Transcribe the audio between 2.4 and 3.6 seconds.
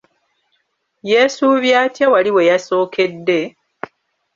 yasookedde?